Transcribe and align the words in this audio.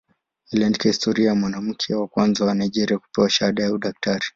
Aliandika 0.53 0.89
historia 0.89 1.29
kama 1.29 1.41
mwanamke 1.41 1.95
wa 1.95 2.07
kwanza 2.07 2.45
wa 2.45 2.53
Nigeria 2.55 2.99
kupewa 2.99 3.29
shahada 3.29 3.63
ya 3.63 3.73
udaktari. 3.73 4.25